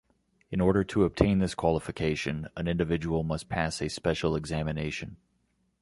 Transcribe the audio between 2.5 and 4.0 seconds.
an individual must pass a